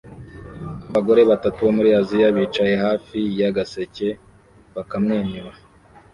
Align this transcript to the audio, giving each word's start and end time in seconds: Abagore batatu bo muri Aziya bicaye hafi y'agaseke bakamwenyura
Abagore 0.89 1.21
batatu 1.31 1.59
bo 1.65 1.71
muri 1.77 1.89
Aziya 1.99 2.27
bicaye 2.37 2.73
hafi 2.85 3.17
y'agaseke 3.39 4.07
bakamwenyura 4.75 5.51